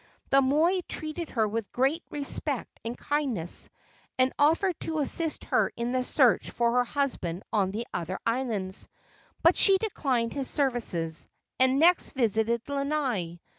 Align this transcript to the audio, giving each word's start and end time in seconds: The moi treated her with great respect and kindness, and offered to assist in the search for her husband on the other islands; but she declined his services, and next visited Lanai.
The 0.31 0.41
moi 0.41 0.79
treated 0.89 1.29
her 1.29 1.47
with 1.47 1.71
great 1.71 2.01
respect 2.09 2.79
and 2.83 2.97
kindness, 2.97 3.69
and 4.17 4.33
offered 4.39 4.79
to 4.79 4.97
assist 4.97 5.45
in 5.77 5.91
the 5.91 6.03
search 6.03 6.49
for 6.49 6.71
her 6.71 6.83
husband 6.83 7.43
on 7.53 7.69
the 7.69 7.85
other 7.93 8.17
islands; 8.25 8.87
but 9.43 9.55
she 9.55 9.77
declined 9.77 10.33
his 10.33 10.49
services, 10.49 11.27
and 11.59 11.77
next 11.79 12.13
visited 12.13 12.67
Lanai. 12.67 13.39